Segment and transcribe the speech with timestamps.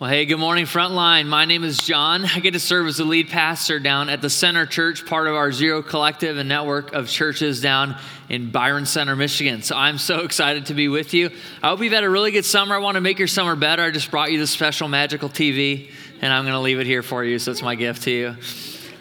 [0.00, 1.26] Well, hey, good morning, Frontline.
[1.26, 2.24] My name is John.
[2.24, 5.34] I get to serve as the lead pastor down at the Center Church, part of
[5.34, 7.96] our Zero Collective and network of churches down
[8.28, 9.62] in Byron Center, Michigan.
[9.62, 11.30] So I'm so excited to be with you.
[11.64, 12.76] I hope you've had a really good summer.
[12.76, 13.82] I want to make your summer better.
[13.82, 15.90] I just brought you this special magical TV,
[16.20, 17.40] and I'm going to leave it here for you.
[17.40, 18.36] So it's my gift to you.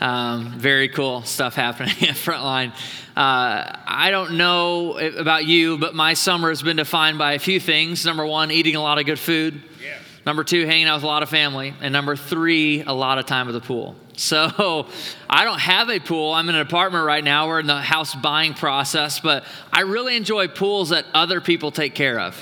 [0.02, 2.71] Um, very cool stuff happening at Frontline.
[3.16, 7.59] Uh, I don't know about you, but my summer has been defined by a few
[7.59, 8.04] things.
[8.04, 9.61] Number one, eating a lot of good food.
[10.28, 11.73] Number two, hanging out with a lot of family.
[11.80, 13.95] And number three, a lot of time at the pool.
[14.20, 14.88] So
[15.30, 16.34] I don't have a pool.
[16.34, 17.48] I'm in an apartment right now.
[17.48, 21.94] We're in the house buying process, but I really enjoy pools that other people take
[21.94, 22.36] care of.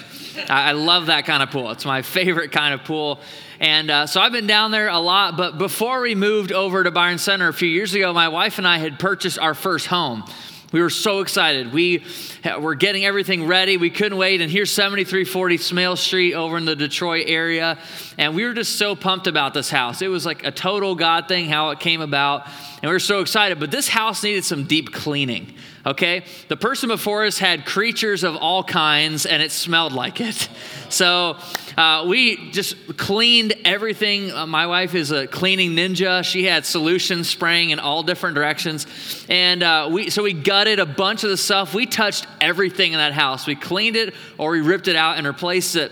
[0.50, 1.72] I love that kind of pool.
[1.72, 3.20] It's my favorite kind of pool.
[3.60, 5.36] And uh, so I've been down there a lot.
[5.36, 8.66] But before we moved over to Byron Center a few years ago, my wife and
[8.66, 10.24] I had purchased our first home.
[10.72, 11.74] We were so excited.
[11.74, 12.06] We
[12.60, 13.78] were getting everything ready.
[13.78, 14.42] We couldn't wait.
[14.42, 17.78] And here's 7340 Smale Street over in the Detroit area.
[18.18, 20.02] And we were just so pumped about this house.
[20.02, 22.46] It was like a total God thing, how it came about.
[22.82, 23.60] And we were so excited.
[23.60, 25.54] But this house needed some deep cleaning
[25.86, 26.24] okay?
[26.48, 30.50] The person before us had creatures of all kinds and it smelled like it.
[30.88, 31.38] So
[31.78, 34.32] uh, we just cleaned everything.
[34.32, 36.24] Uh, my wife is a cleaning ninja.
[36.24, 38.86] She had solutions spraying in all different directions.
[39.28, 41.74] And uh, we, so we gutted a bunch of the stuff.
[41.74, 43.48] We touched everything in that house.
[43.48, 45.92] We cleaned it or we ripped it out and replaced it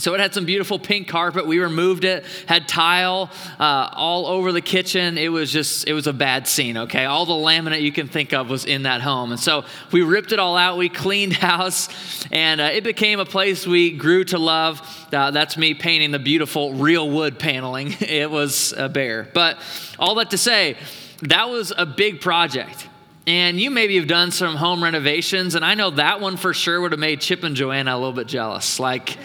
[0.00, 1.44] so it had some beautiful pink carpet.
[1.44, 5.18] We removed it, had tile uh, all over the kitchen.
[5.18, 7.04] It was just, it was a bad scene, okay?
[7.04, 9.32] All the laminate you can think of was in that home.
[9.32, 10.78] And so we ripped it all out.
[10.78, 11.88] We cleaned house,
[12.30, 14.80] and uh, it became a place we grew to love.
[15.12, 17.96] Uh, that's me painting the beautiful real wood paneling.
[18.00, 19.28] it was a bear.
[19.34, 19.58] But
[19.98, 20.76] all that to say,
[21.22, 22.87] that was a big project.
[23.28, 26.80] And you maybe have done some home renovations, and I know that one for sure
[26.80, 28.80] would have made Chip and Joanna a little bit jealous.
[28.80, 29.18] Like,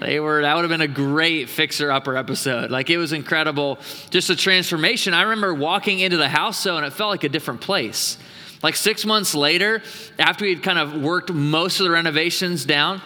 [0.00, 2.72] they were that would have been a great fixer upper episode.
[2.72, 3.78] Like it was incredible,
[4.10, 5.14] just a transformation.
[5.14, 8.18] I remember walking into the house though, and it felt like a different place.
[8.60, 9.84] Like six months later,
[10.18, 13.02] after we'd kind of worked most of the renovations down,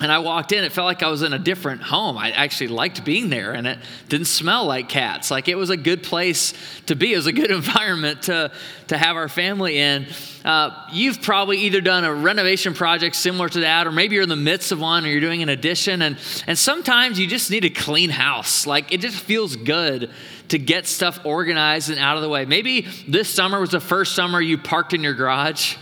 [0.00, 2.16] and I walked in, it felt like I was in a different home.
[2.16, 3.78] I actually liked being there, and it
[4.08, 5.28] didn't smell like cats.
[5.28, 6.54] Like it was a good place
[6.86, 7.14] to be.
[7.14, 8.52] It was a good environment to,
[8.88, 10.06] to have our family in.
[10.44, 14.28] Uh, you've probably either done a renovation project similar to that, or maybe you're in
[14.28, 16.00] the midst of one, or you're doing an addition.
[16.02, 16.16] And,
[16.46, 18.68] and sometimes you just need a clean house.
[18.68, 20.10] Like it just feels good
[20.48, 22.44] to get stuff organized and out of the way.
[22.44, 25.76] Maybe this summer was the first summer you parked in your garage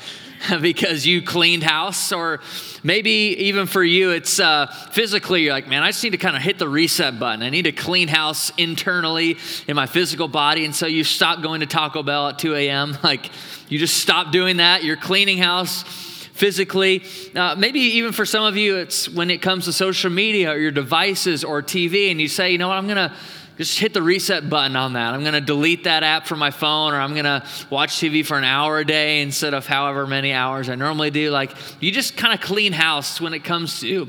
[0.61, 2.41] because you cleaned house, or
[2.83, 6.37] maybe even for you, it's uh, physically, you're like, man, I just need to kind
[6.37, 7.43] of hit the reset button.
[7.43, 10.65] I need to clean house internally in my physical body.
[10.65, 12.97] And so you stop going to Taco Bell at 2 a.m.
[13.07, 13.31] Like,
[13.69, 14.83] you just stop doing that.
[14.83, 17.05] You're cleaning house physically.
[17.35, 20.59] Uh, maybe even for some of you, it's when it comes to social media or
[20.59, 23.15] your devices or TV, and you say, you know what, I'm going to
[23.57, 25.15] just hit the reset button on that.
[25.15, 28.25] I'm going to delete that app from my phone or I'm going to watch TV
[28.25, 31.31] for an hour a day instead of however many hours I normally do.
[31.31, 34.09] Like, you just kind of clean house when it comes to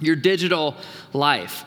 [0.00, 0.76] your digital
[1.12, 1.64] life.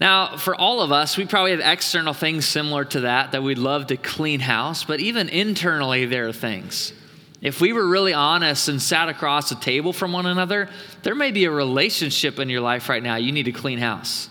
[0.00, 3.56] Now, for all of us, we probably have external things similar to that that we'd
[3.56, 6.92] love to clean house, but even internally, there are things.
[7.40, 10.68] If we were really honest and sat across a table from one another,
[11.02, 14.28] there may be a relationship in your life right now you need to clean house.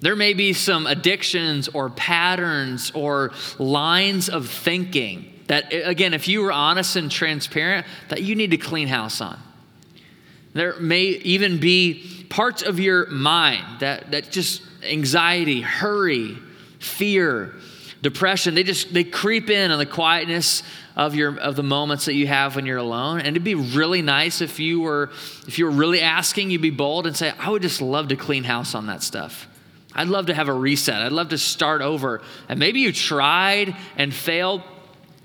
[0.00, 6.42] There may be some addictions or patterns or lines of thinking that, again, if you
[6.42, 9.38] were honest and transparent, that you need to clean house on.
[10.52, 16.36] There may even be parts of your mind that, that just anxiety, hurry,
[16.78, 17.54] fear,
[18.02, 20.62] depression, they just they creep in on the quietness
[20.94, 23.18] of your of the moments that you have when you're alone.
[23.18, 25.10] And it'd be really nice if you were
[25.46, 28.16] if you were really asking, you'd be bold and say, I would just love to
[28.16, 29.48] clean house on that stuff.
[29.96, 31.00] I'd love to have a reset.
[31.00, 32.20] I'd love to start over.
[32.50, 34.62] And maybe you tried and failed.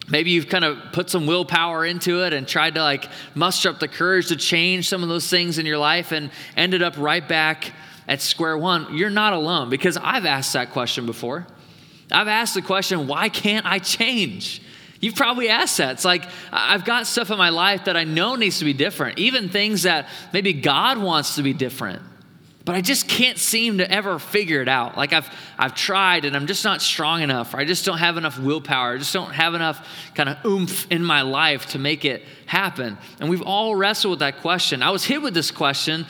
[0.10, 3.80] Maybe you've kind of put some willpower into it and tried to like muster up
[3.80, 7.28] the courage to change some of those things in your life and ended up right
[7.28, 7.74] back
[8.08, 8.98] at square one.
[8.98, 11.46] You're not alone because I've asked that question before.
[12.10, 14.62] I've asked the question, why can't I change?
[15.02, 15.94] You've probably asked that.
[15.94, 19.18] It's like, I've got stuff in my life that I know needs to be different,
[19.18, 22.02] even things that maybe God wants to be different
[22.64, 24.98] but I just can't seem to ever figure it out.
[24.98, 28.18] Like I've I've tried and I'm just not strong enough, or I just don't have
[28.18, 32.06] enough willpower, I just don't have enough kind of oomph in my life to make
[32.06, 32.98] it happen.
[33.20, 34.84] And we've all wrestled with that question.
[34.84, 36.06] I was hit with this question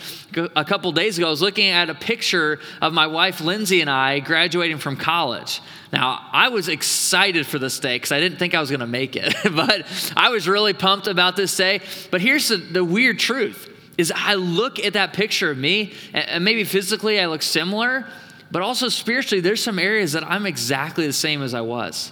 [0.56, 1.28] a couple days ago.
[1.28, 5.62] I was looking at a picture of my wife Lindsay and I graduating from college.
[5.94, 8.88] Now, I was excited for this day because I didn't think I was going to
[8.88, 11.82] make it, but I was really pumped about this day.
[12.10, 13.71] But here's the, the weird truth
[14.02, 18.06] is I look at that picture of me, and maybe physically I look similar,
[18.52, 22.12] but also spiritually, there's some areas that I'm exactly the same as I was.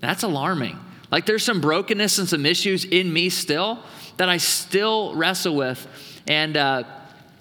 [0.00, 0.78] That's alarming.
[1.10, 3.78] Like there's some brokenness and some issues in me still
[4.16, 5.86] that I still wrestle with.
[6.26, 6.82] And uh,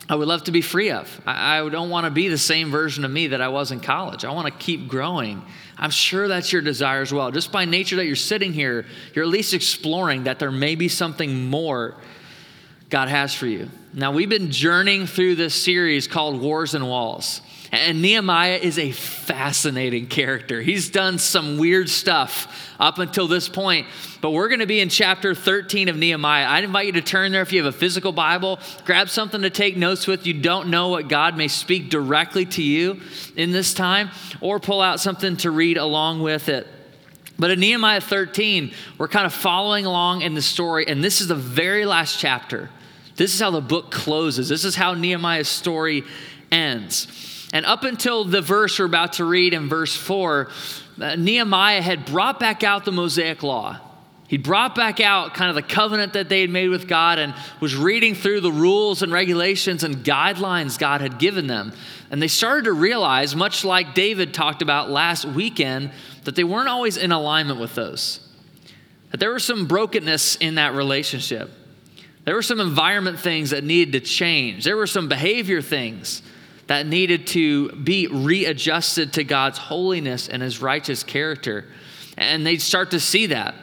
[0.10, 1.22] I would love to be free of.
[1.26, 3.80] I, I don't want to be the same version of me that I was in
[3.80, 4.24] college.
[4.24, 5.42] I want to keep growing.
[5.78, 7.32] I'm sure that's your desire as well.
[7.32, 10.88] Just by nature that you're sitting here, you're at least exploring that there may be
[10.88, 11.96] something more
[12.90, 13.70] God has for you.
[13.94, 17.42] Now, we've been journeying through this series called Wars and Walls.
[17.72, 20.62] And Nehemiah is a fascinating character.
[20.62, 23.88] He's done some weird stuff up until this point,
[24.22, 26.48] but we're going to be in chapter 13 of Nehemiah.
[26.48, 29.50] I'd invite you to turn there if you have a physical Bible, grab something to
[29.50, 30.26] take notes with.
[30.26, 33.02] You don't know what God may speak directly to you
[33.36, 36.68] in this time, or pull out something to read along with it.
[37.38, 41.28] But in Nehemiah 13, we're kind of following along in the story, and this is
[41.28, 42.70] the very last chapter.
[43.18, 44.48] This is how the book closes.
[44.48, 46.04] This is how Nehemiah's story
[46.52, 47.08] ends.
[47.52, 50.50] And up until the verse we're about to read in verse 4,
[51.02, 53.80] uh, Nehemiah had brought back out the Mosaic Law.
[54.28, 57.34] He brought back out kind of the covenant that they had made with God and
[57.62, 61.72] was reading through the rules and regulations and guidelines God had given them.
[62.12, 65.92] And they started to realize, much like David talked about last weekend,
[66.26, 68.20] that they weren't always in alignment with those.
[69.12, 71.50] That there was some brokenness in that relationship.
[72.28, 74.66] There were some environment things that needed to change.
[74.66, 76.22] There were some behavior things
[76.66, 81.64] that needed to be readjusted to God's holiness and his righteous character.
[82.18, 83.56] And they'd start to see that.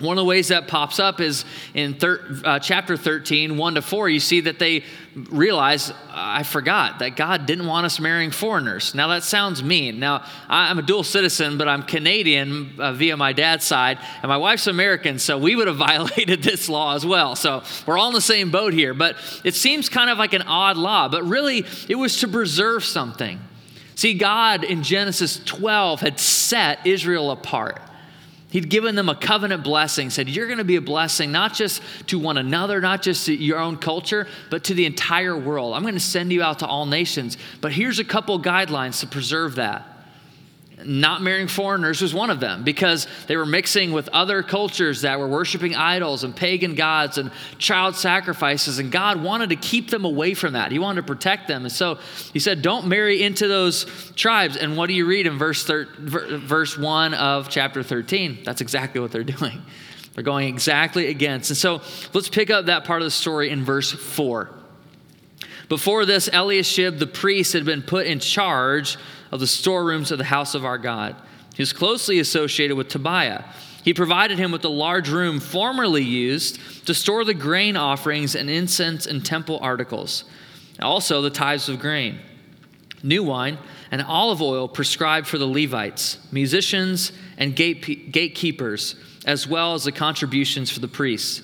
[0.00, 1.44] One of the ways that pops up is
[1.74, 7.00] in thir- uh, chapter 13, 1 to 4, you see that they realize, I forgot
[7.00, 8.94] that God didn't want us marrying foreigners.
[8.94, 10.00] Now, that sounds mean.
[10.00, 14.38] Now, I'm a dual citizen, but I'm Canadian uh, via my dad's side, and my
[14.38, 17.36] wife's American, so we would have violated this law as well.
[17.36, 18.94] So we're all in the same boat here.
[18.94, 22.84] But it seems kind of like an odd law, but really, it was to preserve
[22.84, 23.38] something.
[23.96, 27.82] See, God in Genesis 12 had set Israel apart.
[28.50, 31.82] He'd given them a covenant blessing, said, You're going to be a blessing, not just
[32.08, 35.74] to one another, not just to your own culture, but to the entire world.
[35.74, 37.38] I'm going to send you out to all nations.
[37.60, 39.89] But here's a couple guidelines to preserve that
[40.84, 45.18] not marrying foreigners was one of them because they were mixing with other cultures that
[45.18, 48.78] were worshiping idols and pagan gods and child sacrifices.
[48.78, 50.72] And God wanted to keep them away from that.
[50.72, 51.62] He wanted to protect them.
[51.62, 51.98] And so
[52.32, 53.84] he said, Don't marry into those
[54.16, 54.56] tribes.
[54.56, 58.40] And what do you read in verse, thir- verse 1 of chapter 13?
[58.44, 59.62] That's exactly what they're doing.
[60.14, 61.50] They're going exactly against.
[61.50, 64.50] And so let's pick up that part of the story in verse 4.
[65.68, 68.98] Before this, Eliashib, the priest, had been put in charge
[69.30, 71.16] of the storerooms of the house of our God.
[71.54, 73.44] He was closely associated with Tobiah.
[73.82, 78.50] He provided him with a large room formerly used to store the grain offerings and
[78.50, 80.24] incense and temple articles,
[80.80, 82.18] also the tithes of grain,
[83.02, 83.58] new wine,
[83.90, 89.92] and olive oil prescribed for the Levites, musicians, and gate- gatekeepers, as well as the
[89.92, 91.42] contributions for the priests.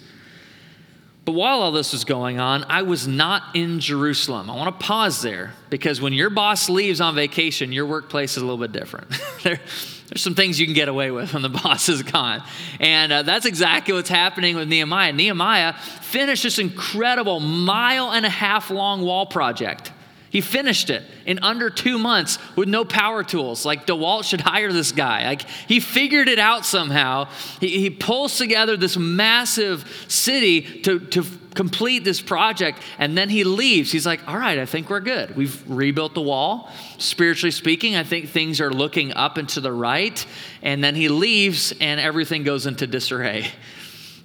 [1.27, 4.49] But while all this was going on, I was not in Jerusalem.
[4.49, 8.45] I want to pause there because when your boss leaves on vacation, your workplace is
[8.45, 9.11] a little bit different.
[9.43, 9.59] there,
[10.07, 12.45] there's some things you can get away with when the boss is gone.
[12.79, 15.13] And uh, that's exactly what's happening with Nehemiah.
[15.13, 19.91] Nehemiah finished this incredible mile and a half long wall project.
[20.31, 23.65] He finished it in under two months with no power tools.
[23.65, 25.27] Like DeWalt should hire this guy.
[25.27, 27.29] Like he figured it out somehow.
[27.61, 31.25] He, he pulls together this massive city to, to
[31.57, 33.91] complete this project, and then he leaves.
[33.91, 35.35] He's like, All right, I think we're good.
[35.37, 36.71] We've rebuilt the wall.
[36.99, 40.25] Spiritually speaking, I think things are looking up and to the right.
[40.63, 43.49] And then he leaves, and everything goes into disarray.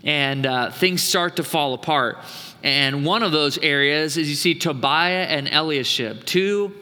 [0.04, 2.20] And uh, things start to fall apart.
[2.64, 6.74] And one of those areas is you see Tobiah and Eliashib, two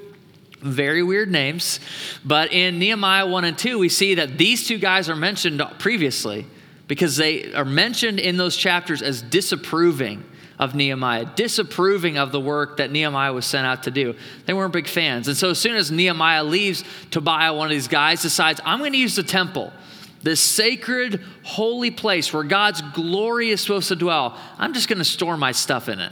[0.61, 1.79] very weird names.
[2.25, 6.45] But in Nehemiah 1 and 2, we see that these two guys are mentioned previously
[6.87, 10.23] because they are mentioned in those chapters as disapproving
[10.57, 14.15] of Nehemiah, disapproving of the work that Nehemiah was sent out to do.
[14.45, 15.29] They weren't big fans.
[15.29, 18.91] And so as soon as Nehemiah leaves, Tobiah, one of these guys, decides, I'm going
[18.91, 19.71] to use the temple
[20.21, 25.05] this sacred, holy place where God's glory is supposed to dwell, I'm just going to
[25.05, 26.11] store my stuff in it.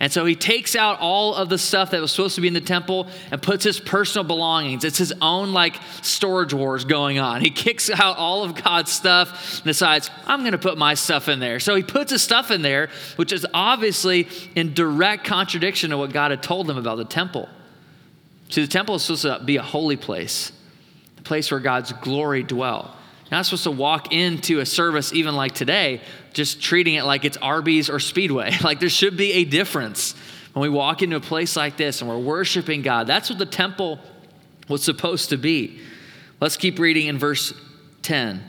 [0.00, 2.52] And so he takes out all of the stuff that was supposed to be in
[2.52, 4.84] the temple and puts his personal belongings.
[4.84, 7.40] It's his own like storage wars going on.
[7.40, 11.28] He kicks out all of God's stuff and decides, I'm going to put my stuff
[11.28, 11.60] in there.
[11.60, 16.12] So he puts his stuff in there, which is obviously in direct contradiction to what
[16.12, 17.48] God had told him about the temple.
[18.48, 20.50] See, the temple is supposed to be a holy place,
[21.16, 22.90] the place where God's glory dwells.
[23.34, 26.00] Not supposed to walk into a service even like today,
[26.34, 28.52] just treating it like it's Arby's or Speedway.
[28.62, 30.14] Like there should be a difference
[30.52, 33.08] when we walk into a place like this and we're worshiping God.
[33.08, 33.98] That's what the temple
[34.68, 35.80] was supposed to be.
[36.40, 37.52] Let's keep reading in verse
[38.02, 38.40] 10.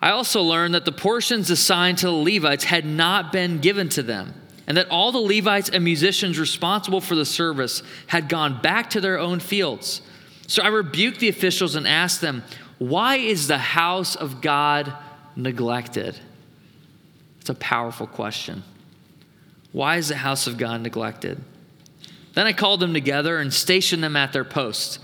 [0.00, 4.04] I also learned that the portions assigned to the Levites had not been given to
[4.04, 4.32] them,
[4.68, 9.00] and that all the Levites and musicians responsible for the service had gone back to
[9.00, 10.02] their own fields.
[10.46, 12.44] So I rebuked the officials and asked them,
[12.80, 14.90] Why is the house of God
[15.36, 16.18] neglected?
[17.38, 18.62] It's a powerful question.
[19.72, 21.42] Why is the house of God neglected?
[22.32, 24.98] Then I called them together and stationed them at their posts.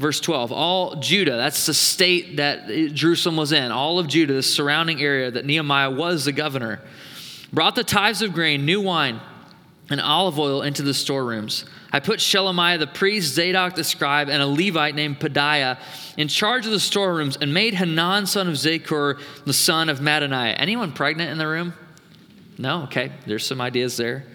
[0.00, 4.42] Verse 12, all Judah, that's the state that Jerusalem was in, all of Judah, the
[4.42, 6.80] surrounding area that Nehemiah was the governor,
[7.52, 9.20] brought the tithes of grain, new wine,
[9.88, 11.66] and olive oil into the storerooms.
[11.96, 15.78] I put Shelemiah the priest, Zadok the scribe, and a Levite named Pedaiah
[16.18, 20.56] in charge of the storerooms and made Hanan son of Zaccur the son of Mattaniah.
[20.58, 21.72] Anyone pregnant in the room?
[22.58, 22.82] No?
[22.82, 24.26] Okay, there's some ideas there.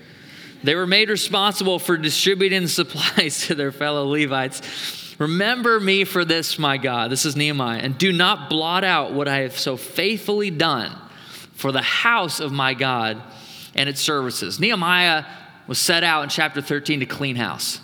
[0.64, 5.16] They were made responsible for distributing supplies to their fellow Levites.
[5.20, 7.12] Remember me for this, my God.
[7.12, 7.78] This is Nehemiah.
[7.78, 10.98] And do not blot out what I have so faithfully done
[11.54, 13.22] for the house of my God
[13.76, 14.60] and its services.
[14.60, 15.26] Nehemiah
[15.72, 17.80] was set out in chapter 13 to clean house.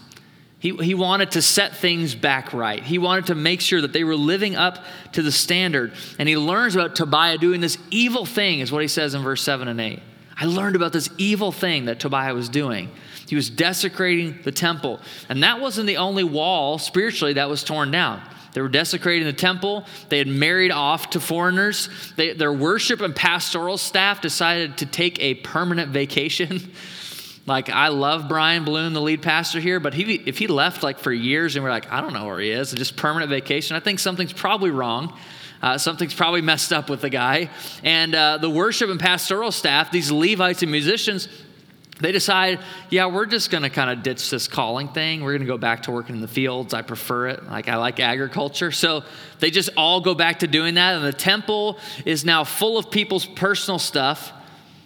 [0.59, 2.83] He, he wanted to set things back right.
[2.83, 5.93] He wanted to make sure that they were living up to the standard.
[6.19, 9.41] And he learns about Tobiah doing this evil thing, is what he says in verse
[9.41, 10.01] 7 and 8.
[10.35, 12.91] I learned about this evil thing that Tobiah was doing.
[13.25, 14.99] He was desecrating the temple.
[15.29, 18.21] And that wasn't the only wall spiritually that was torn down.
[18.51, 19.85] They were desecrating the temple.
[20.09, 21.87] They had married off to foreigners.
[22.17, 26.73] They, their worship and pastoral staff decided to take a permanent vacation.
[27.47, 30.99] like, I love Brian Bloom, the lead pastor here, but he, if he left like
[30.99, 33.79] for years and we're like, I don't know where he is, just permanent vacation, I
[33.79, 35.17] think something's probably wrong.
[35.61, 37.49] Uh, something's probably messed up with the guy.
[37.83, 41.29] And uh, the worship and pastoral staff, these Levites and musicians,
[41.99, 42.59] they decide,
[42.91, 45.23] yeah, we're just going to kind of ditch this calling thing.
[45.23, 46.75] We're going to go back to working in the fields.
[46.75, 47.47] I prefer it.
[47.47, 48.71] Like, I like agriculture.
[48.71, 49.03] So
[49.39, 50.95] they just all go back to doing that.
[50.95, 54.31] And the temple is now full of people's personal stuff.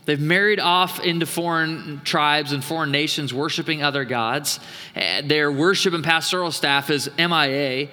[0.06, 4.60] They've married off into foreign tribes and foreign nations, worshiping other gods.
[4.96, 7.90] Their worship and pastoral staff is MIA.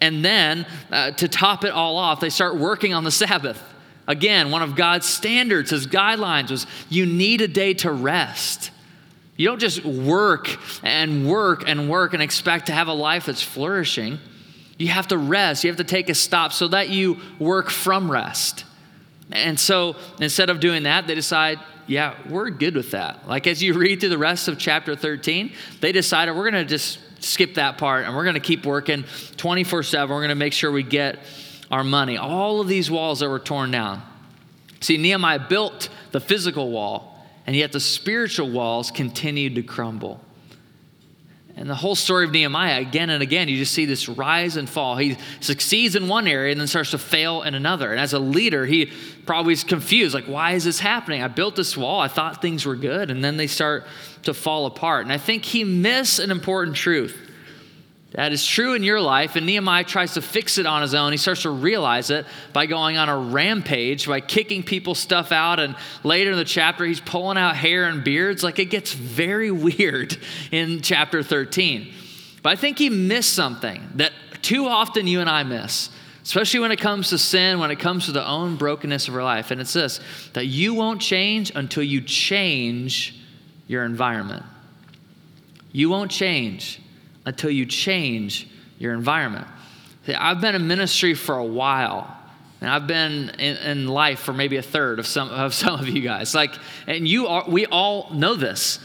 [0.00, 3.62] And then uh, to top it all off, they start working on the Sabbath.
[4.08, 8.70] Again, one of God's standards, his guidelines was you need a day to rest.
[9.36, 13.42] You don't just work and work and work and expect to have a life that's
[13.42, 14.18] flourishing.
[14.78, 15.62] You have to rest.
[15.62, 18.64] You have to take a stop so that you work from rest.
[19.32, 23.28] And so instead of doing that, they decide, yeah, we're good with that.
[23.28, 26.68] Like as you read through the rest of chapter 13, they decided we're going to
[26.68, 29.04] just skip that part and we're going to keep working
[29.36, 30.10] 24 7.
[30.10, 31.18] We're going to make sure we get
[31.70, 32.16] our money.
[32.16, 34.02] All of these walls that were torn down.
[34.80, 40.20] See, Nehemiah built the physical wall, and yet the spiritual walls continued to crumble.
[41.56, 44.68] And the whole story of Nehemiah, again and again, you just see this rise and
[44.68, 44.96] fall.
[44.96, 47.90] He succeeds in one area and then starts to fail in another.
[47.90, 48.86] And as a leader, he
[49.26, 51.22] probably is confused like, why is this happening?
[51.22, 53.86] I built this wall, I thought things were good, and then they start
[54.22, 55.04] to fall apart.
[55.04, 57.29] And I think he missed an important truth.
[58.12, 61.12] That is true in your life, and Nehemiah tries to fix it on his own.
[61.12, 65.60] He starts to realize it by going on a rampage, by kicking people's stuff out.
[65.60, 68.42] And later in the chapter, he's pulling out hair and beards.
[68.42, 70.16] Like it gets very weird
[70.50, 71.92] in chapter 13.
[72.42, 74.12] But I think he missed something that
[74.42, 75.90] too often you and I miss,
[76.24, 79.22] especially when it comes to sin, when it comes to the own brokenness of our
[79.22, 79.52] life.
[79.52, 80.00] And it's this
[80.32, 83.20] that you won't change until you change
[83.68, 84.42] your environment.
[85.70, 86.80] You won't change
[87.26, 88.48] until you change
[88.78, 89.46] your environment.
[90.06, 92.16] See, I've been in ministry for a while,
[92.60, 95.88] and I've been in, in, life for maybe a third of some of some of
[95.88, 96.34] you guys.
[96.34, 96.54] Like,
[96.86, 98.78] and you are, we all know this.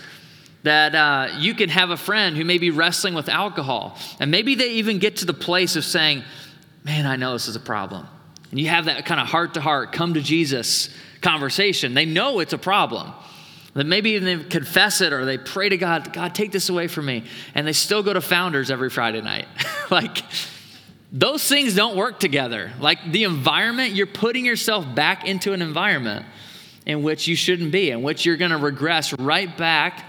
[0.64, 4.56] That uh, you can have a friend who may be wrestling with alcohol, and maybe
[4.56, 6.24] they even get to the place of saying,
[6.84, 8.08] "Man, I know this is a problem."
[8.50, 10.90] And you have that kind of heart to heart, come to Jesus
[11.22, 11.94] conversation.
[11.94, 13.14] They know it's a problem.
[13.76, 16.88] That maybe even they confess it or they pray to God, God, take this away
[16.88, 17.26] from me.
[17.54, 19.48] And they still go to founders every Friday night.
[19.92, 20.24] like,
[21.12, 22.72] those things don't work together.
[22.80, 26.26] Like the environment, you're putting yourself back into an environment
[26.86, 30.06] in which you shouldn't be, in which you're going to regress right back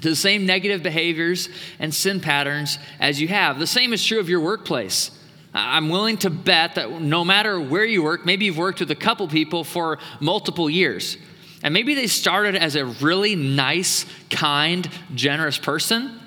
[0.00, 1.48] to the same negative behaviors
[1.78, 3.58] and sin patterns as you have.
[3.58, 5.10] The same is true of your workplace.
[5.54, 8.96] I'm willing to bet that no matter where you work, maybe you've worked with a
[8.96, 11.16] couple people for multiple years.
[11.62, 16.20] And maybe they started as a really nice, kind, generous person,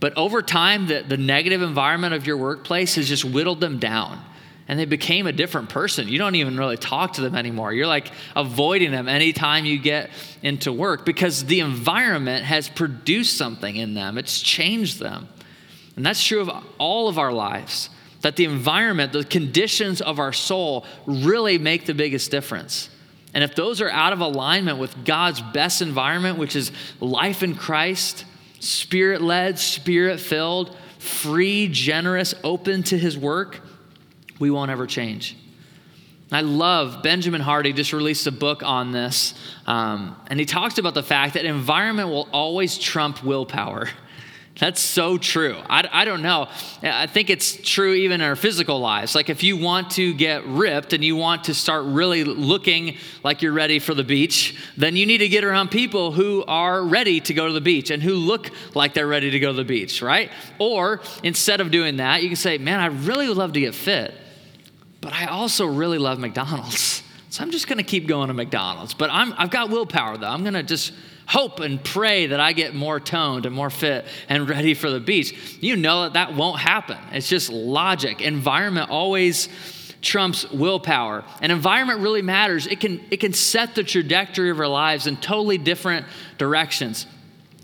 [0.00, 4.22] but over time, the, the negative environment of your workplace has just whittled them down.
[4.66, 6.08] And they became a different person.
[6.08, 7.72] You don't even really talk to them anymore.
[7.72, 10.10] You're like avoiding them anytime you get
[10.42, 15.28] into work because the environment has produced something in them, it's changed them.
[15.96, 17.90] And that's true of all of our lives,
[18.22, 22.88] that the environment, the conditions of our soul really make the biggest difference.
[23.34, 27.56] And if those are out of alignment with God's best environment, which is life in
[27.56, 28.24] Christ,
[28.60, 33.60] spirit led, spirit filled, free, generous, open to his work,
[34.38, 35.36] we won't ever change.
[36.32, 39.34] I love Benjamin Hardy just released a book on this,
[39.66, 43.88] um, and he talks about the fact that environment will always trump willpower.
[44.58, 45.56] That's so true.
[45.68, 46.46] I, I don't know.
[46.80, 49.16] I think it's true even in our physical lives.
[49.16, 53.42] Like if you want to get ripped and you want to start really looking like
[53.42, 57.20] you're ready for the beach, then you need to get around people who are ready
[57.22, 59.64] to go to the beach and who look like they're ready to go to the
[59.64, 60.30] beach, right?
[60.60, 63.74] Or instead of doing that, you can say, man, I really would love to get
[63.74, 64.14] fit,
[65.00, 67.02] but I also really love McDonald's.
[67.34, 68.94] So I'm just going to keep going to McDonald's.
[68.94, 70.28] But I'm, I've got willpower though.
[70.28, 70.92] I'm going to just
[71.26, 75.00] hope and pray that I get more toned and more fit and ready for the
[75.00, 75.58] beach.
[75.60, 76.98] You know that that won't happen.
[77.12, 78.20] It's just logic.
[78.20, 79.48] Environment always
[80.00, 81.24] trumps willpower.
[81.40, 82.66] And environment really matters.
[82.66, 86.06] It can, it can set the trajectory of our lives in totally different
[86.38, 87.06] directions.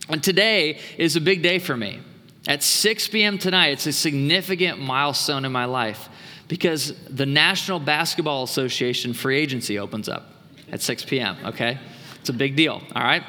[0.08, 2.00] And today is a big day for me.
[2.48, 3.38] At 6 p.m.
[3.38, 6.08] tonight, it's a significant milestone in my life
[6.48, 10.32] because the National Basketball Association free agency opens up
[10.72, 11.78] at 6 p.m., okay?
[12.20, 13.24] It's a big deal, all right?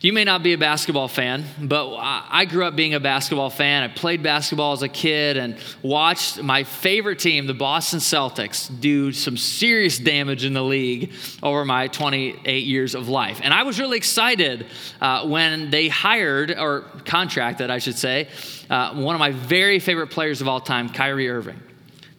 [0.00, 3.82] You may not be a basketball fan, but I grew up being a basketball fan.
[3.82, 9.10] I played basketball as a kid and watched my favorite team, the Boston Celtics, do
[9.10, 13.40] some serious damage in the league over my 28 years of life.
[13.42, 14.66] And I was really excited
[15.00, 18.28] uh, when they hired, or contracted, I should say,
[18.70, 21.60] uh, one of my very favorite players of all time, Kyrie Irving.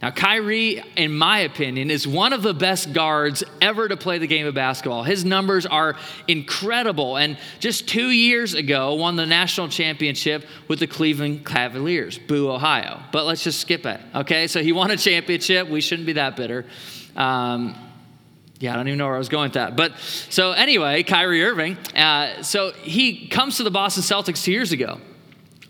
[0.01, 4.27] Now, Kyrie, in my opinion, is one of the best guards ever to play the
[4.27, 5.03] game of basketball.
[5.03, 10.87] His numbers are incredible, and just two years ago, won the national championship with the
[10.87, 13.01] Cleveland Cavaliers, Boo, Ohio.
[13.11, 14.47] But let's just skip it, okay?
[14.47, 15.67] So he won a championship.
[15.67, 16.65] We shouldn't be that bitter.
[17.17, 17.75] Um,
[18.59, 19.75] yeah, I don't even know where I was going with that.
[19.75, 19.97] But
[20.29, 21.77] so anyway, Kyrie Irving.
[21.93, 25.01] Uh, so he comes to the Boston Celtics two years ago.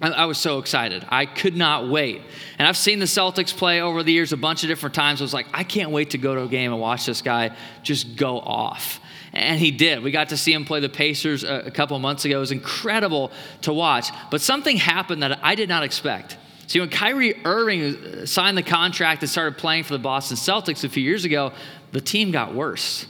[0.02, 1.06] I, was so excited.
[1.10, 2.22] I could not wait.
[2.58, 5.20] And I've seen the Celtics play over the years a bunch of different times.
[5.20, 7.56] I was like, I can't wait to go to a game and watch this guy
[7.84, 9.02] just go off.
[9.34, 10.02] And he did.
[10.02, 12.38] We got to see him play the Pacers a, couple months ago.
[12.38, 13.32] It was incredible
[13.64, 14.10] to watch.
[14.32, 16.38] But something happened that I did not expect.
[16.68, 20.90] See, when Kyrie Irving signed the contract and started playing for the Boston Celtics a
[20.90, 21.52] few years ago,
[21.92, 23.06] the team got worse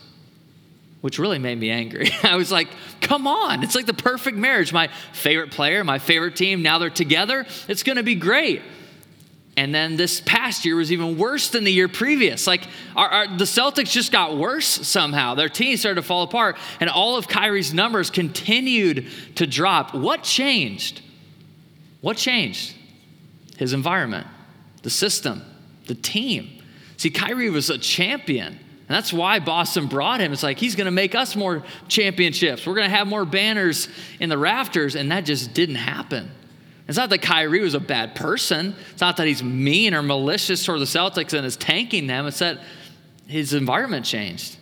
[1.01, 2.09] which really made me angry.
[2.23, 2.67] I was like,
[3.01, 4.73] come on, it's like the perfect marriage.
[4.73, 7.45] My favorite player, my favorite team, now they're together.
[7.67, 8.62] It's going to be great.
[9.57, 12.47] And then this past year was even worse than the year previous.
[12.47, 15.35] Like our, our, the Celtics just got worse somehow.
[15.35, 19.93] Their team started to fall apart, and all of Kyrie's numbers continued to drop.
[19.93, 21.01] What changed?
[21.99, 22.73] What changed?
[23.57, 24.27] His environment,
[24.83, 25.43] the system,
[25.88, 26.63] the team.
[26.95, 28.59] See, Kyrie was a champion.
[28.89, 30.34] And that's why Boston brought him.
[30.34, 32.65] It's like he's going to make us more championships.
[32.65, 33.88] We're going to have more banners
[34.19, 34.95] in the rafters.
[34.95, 36.32] And that just didn't happen.
[36.88, 38.75] It's not that Kyrie was a bad person.
[38.91, 42.25] It's not that he's mean or malicious toward the Celtics and is tanking them.
[42.25, 42.62] It's that
[43.28, 44.58] his environment changed.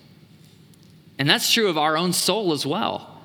[1.18, 3.22] And that's true of our own soul as well.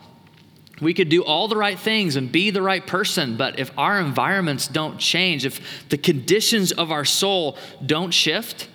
[0.80, 4.00] We could do all the right things and be the right person, but if our
[4.00, 8.68] environments don't change, if the conditions of our soul don't shift,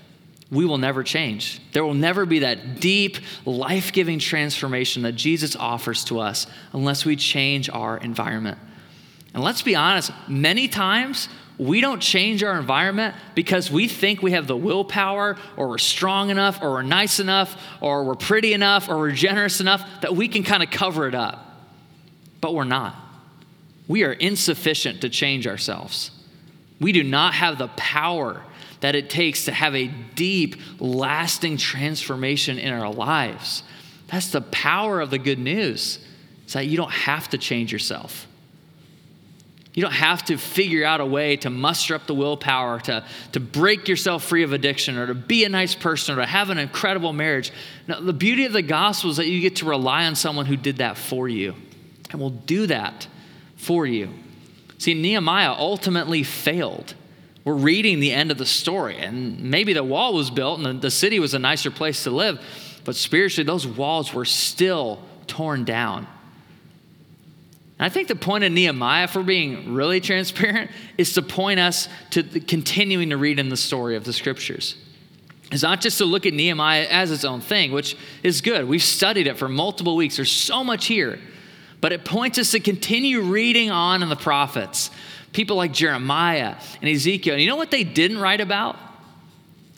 [0.50, 1.62] we will never change.
[1.74, 7.06] There will never be that deep, life giving transformation that Jesus offers to us unless
[7.06, 8.58] we change our environment.
[9.34, 14.32] And let's be honest, many times we don't change our environment because we think we
[14.32, 18.90] have the willpower or we're strong enough or we're nice enough or we're pretty enough
[18.90, 21.44] or we're generous enough that we can kind of cover it up.
[22.40, 22.96] But we're not.
[23.88, 26.12] We are insufficient to change ourselves.
[26.80, 28.44] We do not have the power
[28.80, 33.64] that it takes to have a deep, lasting transformation in our lives.
[34.08, 36.00] That's the power of the good news.
[36.44, 38.28] It's that you don't have to change yourself.
[39.74, 43.40] You don't have to figure out a way to muster up the willpower to, to
[43.40, 46.58] break yourself free of addiction or to be a nice person or to have an
[46.58, 47.52] incredible marriage.
[47.88, 50.58] Now, the beauty of the gospel is that you get to rely on someone who
[50.58, 51.54] did that for you
[52.10, 53.08] and will do that
[53.56, 54.10] for you.
[54.80, 56.96] See, Nehemiah ultimately failed
[57.48, 58.98] we're reading the end of the story.
[58.98, 62.42] And maybe the wall was built and the, city was a nicer place to live,
[62.84, 66.08] but spiritually, those walls were still torn down.
[67.80, 71.88] And I think the point of Nehemiah, we're being really transparent, is to point us
[72.10, 74.76] to continuing to read in the story of the scriptures.
[75.50, 78.68] It's not just to look at Nehemiah as its own thing, which is good.
[78.68, 80.18] We've studied it for multiple weeks.
[80.18, 81.18] There's so much here.
[81.80, 84.90] But it points us to continue reading on in the prophets,
[85.38, 87.36] people like Jeremiah and Ezekiel.
[87.36, 88.76] And you know what they didn't write about?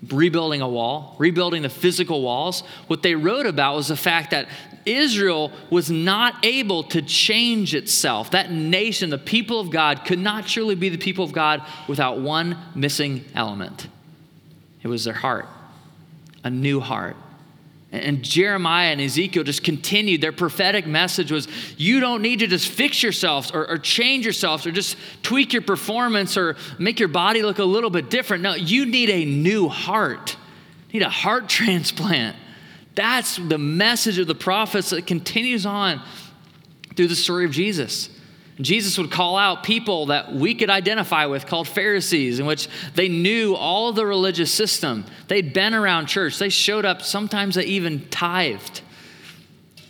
[0.08, 2.64] Rebuilding a wall, rebuilding the physical walls.
[2.88, 4.48] What they wrote about was the fact that
[4.86, 8.32] Israel was not able to change itself.
[8.32, 12.22] That nation, the people of God, could not truly be the people of God without
[12.22, 13.90] one missing element
[14.82, 15.46] it was their heart,
[16.42, 17.18] a new heart.
[17.92, 20.22] And Jeremiah and Ezekiel just continued.
[20.22, 24.68] Their prophetic message was you don't need to just fix yourselves or, or, change yourselves
[24.68, 28.44] or just tweak your performance or make your body look a little bit different.
[28.44, 30.38] No, you need a new heart.
[30.92, 32.36] You need a heart transplant.
[32.94, 36.02] That's the message of the prophets that continues on
[36.96, 38.10] through the story of Jesus.
[38.62, 43.08] Jesus would call out people that we could identify with called Pharisees, in which they
[43.08, 45.06] knew all the religious system.
[45.28, 48.82] They'd been around church, they showed up, sometimes they even tithed.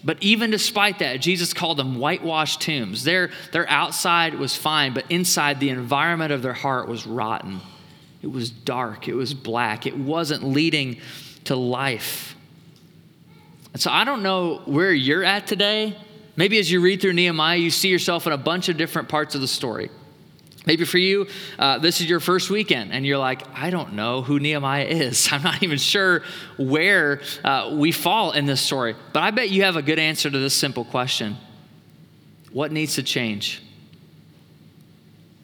[0.04, 3.04] But even despite that, Jesus called them whitewashed tombs.
[3.04, 7.60] Their, their outside was fine, but inside the environment of their heart was rotten.
[8.22, 10.98] It was dark, it was black, it wasn't leading
[11.46, 12.36] to life.
[13.74, 15.98] And so I don't know where you're at today.
[16.40, 19.36] Maybe as you read through Nehemiah, you see yourself in a bunch of different parts
[19.36, 19.90] of the story.
[20.66, 24.22] Maybe for you, uh, this is your first weekend, and you're like, I don't know
[24.22, 25.28] who Nehemiah is.
[25.34, 26.24] I'm not even sure
[26.58, 28.96] where uh, we fall in this story.
[29.12, 31.36] But I bet you have a good answer to this simple question
[32.54, 33.62] What needs to change?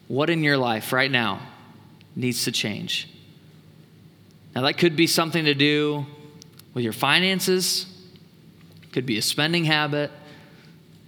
[0.08, 1.42] What in your life right now
[2.14, 3.06] needs to change?
[4.54, 6.06] Now, that could be something to do
[6.72, 7.84] with your finances,
[8.92, 10.10] could be a spending habit,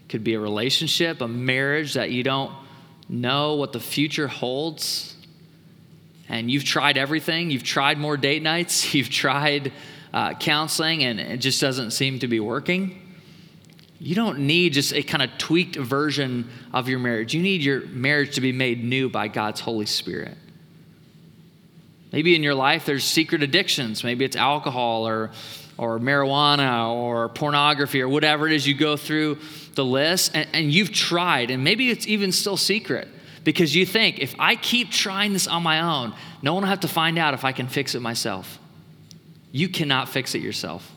[0.09, 2.53] could be a relationship, a marriage that you don't
[3.09, 5.15] know what the future holds.
[6.29, 7.51] And you've tried everything.
[7.51, 8.95] You've tried more date nights.
[8.95, 9.73] You've tried
[10.13, 13.01] uh, counseling, and it just doesn't seem to be working.
[14.01, 17.35] You don't need just a kind of tweaked version of your marriage.
[17.35, 20.37] You need your marriage to be made new by God's Holy Spirit.
[22.13, 24.05] Maybe in your life there's secret addictions.
[24.05, 25.31] Maybe it's alcohol or,
[25.79, 29.39] or marijuana or pornography or whatever it is you go through
[29.75, 33.09] the list and, and you've tried, and maybe it's even still secret
[33.45, 36.13] because you think if I keep trying this on my own,
[36.43, 38.59] no one will have to find out if I can fix it myself.
[39.53, 40.93] You cannot fix it yourself.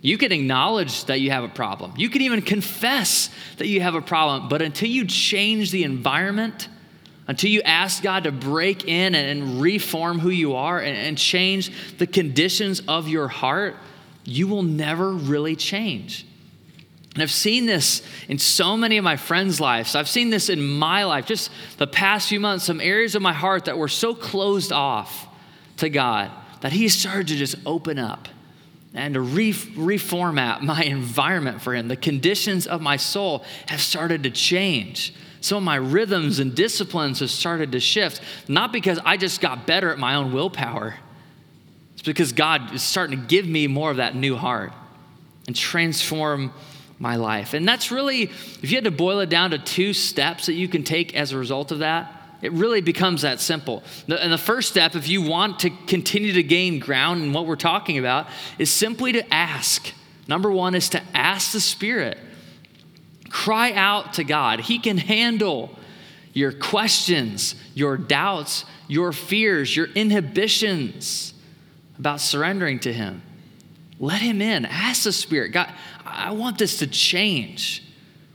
[0.00, 1.94] You can acknowledge that you have a problem.
[1.96, 6.68] You can even confess that you have a problem, but until you change the environment,
[7.28, 12.06] until you ask God to break in and reform who you are and change the
[12.06, 13.76] conditions of your heart,
[14.24, 16.26] you will never really change.
[17.14, 19.94] And I've seen this in so many of my friends' lives.
[19.94, 23.34] I've seen this in my life, just the past few months, some areas of my
[23.34, 25.28] heart that were so closed off
[25.76, 26.30] to God
[26.62, 28.28] that He started to just open up
[28.94, 31.88] and to re- reformat my environment for Him.
[31.88, 35.14] The conditions of my soul have started to change.
[35.42, 39.66] Some of my rhythms and disciplines have started to shift, not because I just got
[39.66, 40.94] better at my own willpower,
[41.92, 44.72] it's because God is starting to give me more of that new heart
[45.46, 46.52] and transform
[46.98, 47.54] my life.
[47.54, 50.68] And that's really, if you had to boil it down to two steps that you
[50.68, 53.82] can take as a result of that, it really becomes that simple.
[54.08, 57.56] And the first step, if you want to continue to gain ground in what we're
[57.56, 58.28] talking about,
[58.58, 59.92] is simply to ask.
[60.28, 62.18] Number one is to ask the Spirit.
[63.32, 64.60] Cry out to God.
[64.60, 65.70] He can handle
[66.34, 71.32] your questions, your doubts, your fears, your inhibitions
[71.98, 73.22] about surrendering to Him.
[73.98, 74.66] Let Him in.
[74.66, 75.52] Ask the Spirit.
[75.52, 75.72] God,
[76.04, 77.82] I want this to change.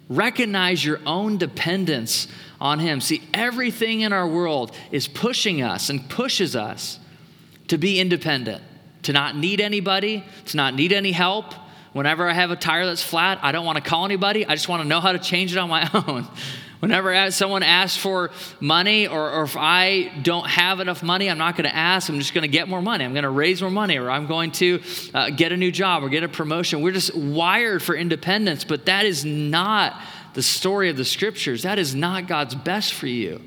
[0.09, 2.27] Recognize your own dependence
[2.59, 2.99] on Him.
[2.99, 6.97] See, everything in our world is pushing us and pushes us
[7.67, 8.63] to be independent,
[9.03, 11.53] to not need anybody, to not need any help.
[11.93, 14.45] Whenever I have a tire that's flat, I don't want to call anybody.
[14.45, 16.27] I just want to know how to change it on my own.
[16.79, 21.55] Whenever someone asks for money, or, or, if I don't have enough money, I'm not
[21.55, 22.07] going to ask.
[22.07, 23.03] I'm just going to get more money.
[23.03, 26.03] I'm going to raise more money, or I'm going to uh, get a new job
[26.03, 26.81] or get a promotion.
[26.81, 29.99] We're just wired for independence, but that is not
[30.35, 31.63] the story of the scriptures.
[31.63, 33.41] That is not God's best for you.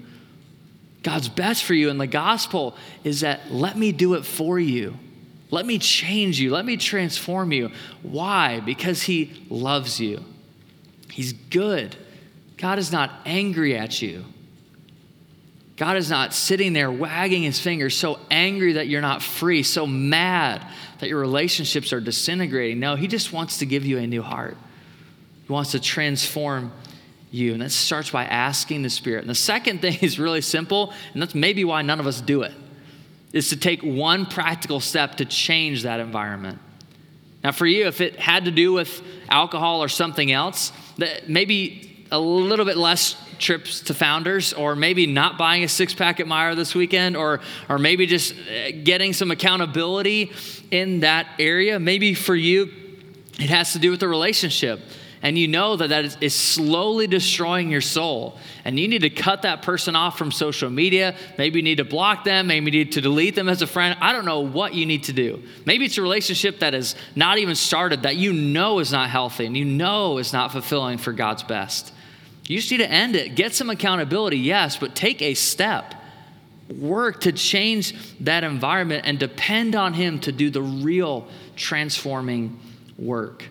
[1.05, 4.99] God's best for you in the gospel is that let me do it for you.
[5.51, 6.51] Let me change you.
[6.51, 7.71] Let me transform you.
[8.03, 8.61] Why?
[8.61, 10.25] Because He loves you.
[11.11, 11.97] He's good.
[12.57, 14.25] God is not angry at you.
[15.81, 19.87] God is not sitting there wagging his finger, so angry that you're not free, so
[19.87, 20.63] mad
[20.99, 22.79] that your relationships are disintegrating.
[22.81, 24.59] No, he just wants to give you a new heart.
[25.47, 26.71] He wants to transform
[27.31, 27.55] you.
[27.55, 29.23] And that starts by asking the Spirit.
[29.23, 32.43] And the second thing is really simple, and that's maybe why none of us do
[32.43, 32.53] it,
[33.33, 36.59] is to take one practical step to change that environment.
[37.43, 42.07] Now, for you, if it had to do with alcohol or something else, that maybe
[42.11, 46.27] a little bit less trips to Founders, or maybe not buying a six pack at
[46.27, 50.31] Meijer this weekend, or, or maybe just uh, getting some accountability
[50.71, 51.81] in that area.
[51.81, 52.71] Maybe for you,
[53.39, 54.81] it has to do with the relationship
[55.23, 59.43] and you know that that is slowly destroying your soul, and you need to cut
[59.43, 61.15] that person off from social media.
[61.37, 63.99] Maybe you need to block them, maybe you need to delete them as a friend.
[64.01, 65.43] I don't know what you need to do.
[65.67, 69.45] Maybe it's a relationship that is not even started that you know is not healthy
[69.45, 71.93] and you know is not fulfilling for God's best.
[72.47, 73.35] You just need to end it.
[73.35, 75.95] Get some accountability, yes, but take a step.
[76.79, 82.59] Work to change that environment and depend on Him to do the real transforming
[82.97, 83.45] work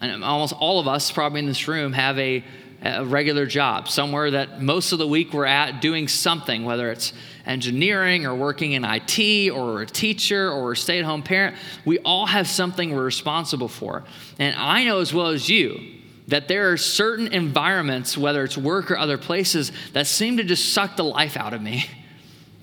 [0.00, 2.44] and almost all of us probably in this room have a,
[2.82, 7.12] a, regular job somewhere that most of the week we're at doing something whether it's
[7.46, 11.56] engineering or working in it or a teacher or a stay-at-home parent.
[11.84, 14.04] We all have something we're responsible for.
[14.38, 15.80] And i know as well as you
[16.28, 20.74] that there are certain environments whether it's work or other places that seem to just
[20.74, 21.86] suck the life out of me.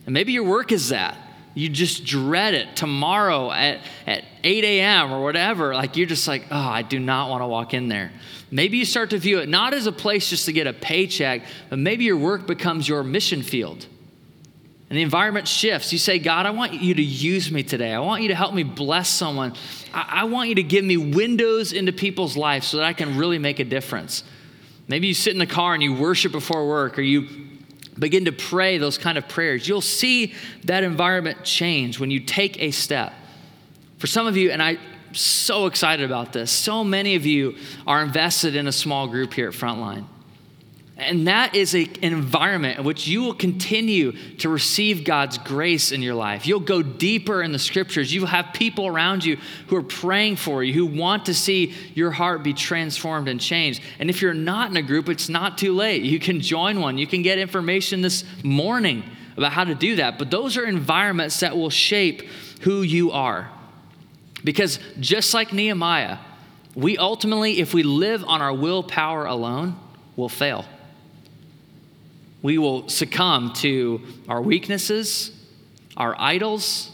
[0.05, 1.17] And maybe your work is that
[1.55, 5.13] you just dread it tomorrow at, at 8 a.m.
[5.13, 5.73] or whatever.
[5.73, 8.11] Like you're just like, oh, I do not want to walk in there.
[8.51, 11.43] Maybe you start to view it not as a place just to get a paycheck,
[11.69, 13.87] but maybe your work becomes your mission field.
[14.89, 15.91] And the environment shifts.
[15.91, 17.93] You say, God, I want you to use me today.
[17.93, 19.55] I want you to help me bless someone.
[19.93, 23.17] I, I want you to give me windows into people's lives so that I can
[23.17, 24.23] really make a difference.
[24.87, 27.27] Maybe you sit in the car and you worship before work, or you
[27.99, 30.33] begin to pray those kind of prayers, you'll see
[30.65, 33.13] that environment change when you take a step.
[33.97, 34.79] For some of you, and I'm
[35.13, 37.55] so excited about this, so many of you
[37.87, 40.05] are invested in a small group here at Frontline.
[40.97, 45.91] And that is a, an environment in which you will continue to receive God's grace
[45.91, 46.47] in your life.
[46.47, 48.13] You'll go deeper in the scriptures.
[48.13, 51.73] You will have people around you who are praying for you, who want to see
[51.95, 53.81] your heart be transformed and changed.
[53.99, 56.01] And if you're not in a group, it's not too late.
[56.03, 56.97] You can join one.
[56.97, 59.03] You can get information this morning
[59.35, 60.17] about how to do that.
[60.17, 62.21] But those are environments that will shape
[62.61, 63.51] who you are.
[64.45, 66.19] Because just like Nehemiah,
[66.73, 69.77] we ultimately, if we live on our willpower alone,
[70.15, 70.63] will fail
[72.45, 75.31] we will succumb to our weaknesses,
[75.97, 76.91] our idols,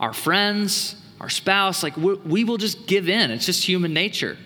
[0.00, 1.82] our friends, our spouse.
[1.82, 3.30] Like we will just give in.
[3.30, 4.38] It's just human nature.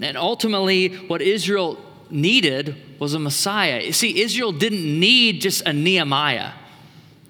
[0.00, 1.78] And ultimately, what Israel
[2.10, 3.80] needed was a Messiah.
[3.80, 6.50] You see, Israel didn't need just a Nehemiah,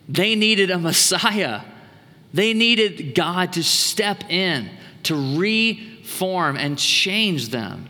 [0.09, 1.61] they needed a Messiah.
[2.33, 4.69] They needed God to step in,
[5.05, 7.89] to reform and change them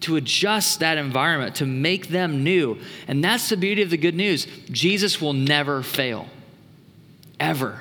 [0.00, 2.78] to adjust that environment, to make them new.
[3.06, 4.46] And that's the beauty of the good news.
[4.70, 6.26] Jesus will never fail,
[7.40, 7.80] ever.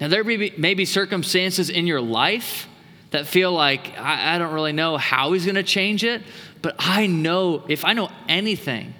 [0.00, 2.68] Now, there may be, circumstances in your life
[3.12, 6.22] that feel like I, I don't really know how he's going to change it,
[6.60, 8.92] but I know, if I know anything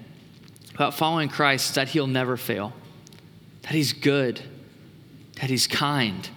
[0.75, 2.73] about following Christ, that he'll never fail,
[3.63, 4.41] that he's good,
[5.35, 6.29] that he's kind,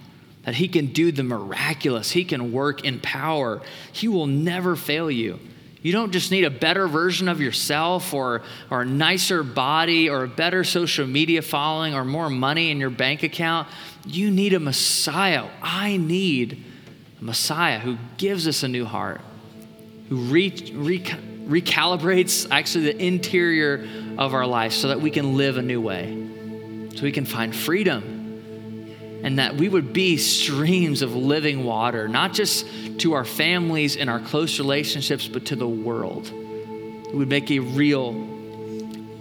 [0.45, 3.62] that He can do the miraculous, He can work in power.
[3.91, 5.39] He will never fail you.
[5.82, 10.25] You don't just need a better version of yourself or, or a nicer body or
[10.25, 13.67] a better social media following or more money in your bank account.
[14.06, 15.47] You need a Messiah.
[15.62, 16.65] I need
[17.21, 19.21] a Messiah who gives us a new heart,
[20.10, 25.58] who re, re, recalibrates actually the interior of our life so that we can live
[25.58, 26.28] a new way,
[26.93, 28.18] so we can find freedom
[29.23, 32.65] and that we would be streams of living water, not just
[32.99, 36.32] to our families and our close relationships, but to the world.
[36.32, 38.13] It would make a real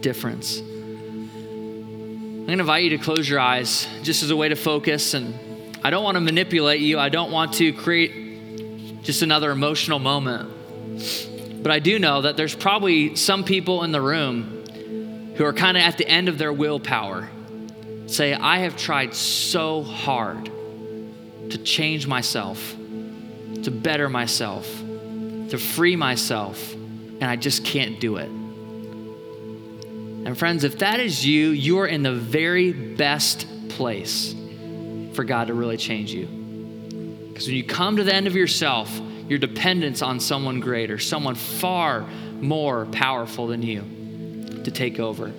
[0.00, 0.60] difference.
[0.60, 5.14] I'm going to invite you to close your eyes just as a way to focus.
[5.14, 5.34] And
[5.82, 10.50] I don't want to manipulate you, I don't want to create just another emotional moment.
[11.62, 15.76] But I do know that there's probably some people in the room who are kind
[15.76, 17.28] of at the end of their willpower
[18.08, 20.50] Say, I have tried so hard
[21.50, 22.74] to change myself,
[23.62, 24.66] to better myself,
[25.50, 28.30] to free myself, and I just can't do it.
[30.26, 34.34] And friends, if that is you, you are in the very best place
[35.12, 36.26] for God to really change you.
[37.28, 38.90] Because when you come to the end of yourself,
[39.28, 42.02] your dependence on someone greater, someone far
[42.40, 43.82] more powerful than you
[44.64, 45.32] to take over.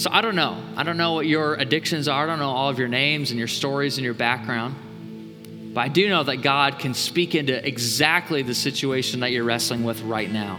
[0.00, 0.56] So I don't know.
[0.76, 2.24] I don't know what your addictions are.
[2.24, 5.74] I don't know all of your names and your stories and your background.
[5.74, 9.84] But I do know that God can speak into exactly the situation that you're wrestling
[9.84, 10.58] with right now.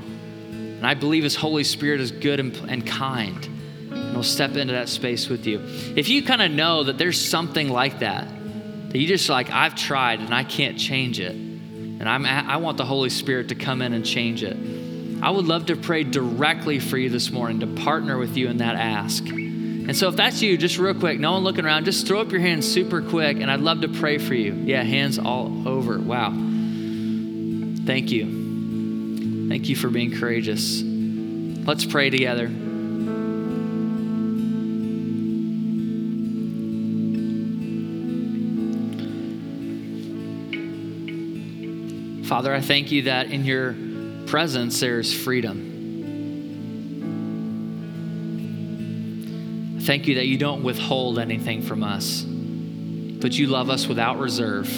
[0.52, 3.44] And I believe His Holy Spirit is good and, and kind.
[3.90, 5.60] And He'll step into that space with you.
[5.96, 8.28] If you kind of know that there's something like that,
[8.90, 12.78] that you just like, I've tried and I can't change it, and I'm, I want
[12.78, 14.56] the Holy Spirit to come in and change it
[15.22, 18.58] I would love to pray directly for you this morning to partner with you in
[18.58, 19.24] that ask.
[19.28, 22.32] And so, if that's you, just real quick, no one looking around, just throw up
[22.32, 24.54] your hands super quick, and I'd love to pray for you.
[24.54, 26.00] Yeah, hands all over.
[26.00, 26.32] Wow.
[26.32, 29.50] Thank you.
[29.50, 30.82] Thank you for being courageous.
[30.82, 32.48] Let's pray together.
[42.28, 43.76] Father, I thank you that in your
[44.32, 45.68] presence there's freedom.
[49.82, 54.70] Thank you that you don't withhold anything from us, but you love us without reserve.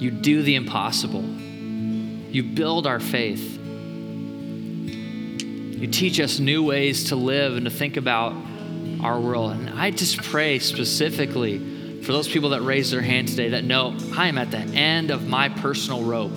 [0.00, 1.22] You do the impossible.
[1.22, 3.58] You build our faith.
[5.78, 8.34] You teach us new ways to live and to think about
[9.02, 9.52] our world.
[9.52, 13.94] And I just pray specifically for those people that raise their hand today that know
[14.16, 16.32] I am at the end of my personal rope.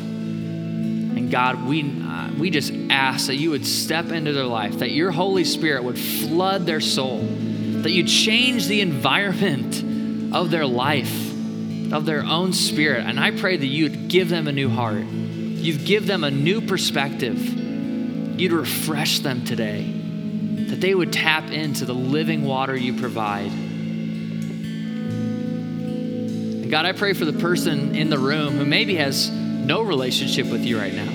[1.30, 5.12] God, we, uh, we just ask that you would step into their life, that your
[5.12, 9.84] Holy Spirit would flood their soul, that you change the environment
[10.34, 11.32] of their life,
[11.92, 13.06] of their own spirit.
[13.06, 15.04] And I pray that you would give them a new heart.
[15.04, 17.38] You'd give them a new perspective.
[18.40, 19.84] You'd refresh them today,
[20.70, 23.52] that they would tap into the living water you provide.
[26.62, 29.32] And God, I pray for the person in the room who maybe has
[29.68, 31.12] no relationship with you right now,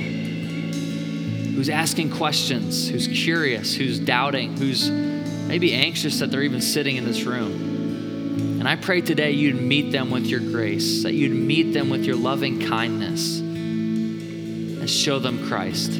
[1.54, 7.04] who's asking questions, who's curious, who's doubting, who's maybe anxious that they're even sitting in
[7.04, 8.60] this room.
[8.60, 12.04] And I pray today you'd meet them with your grace, that you'd meet them with
[12.04, 15.98] your loving kindness and show them Christ.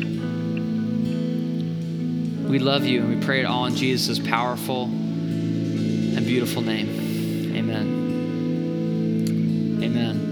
[2.48, 7.56] We love you and we pray it all in Jesus' powerful and beautiful name.
[7.56, 8.00] Amen.
[9.82, 10.31] Amen.